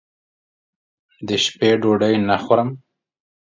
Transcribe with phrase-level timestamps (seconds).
[1.27, 2.69] دشپې ډوډۍ نه خورم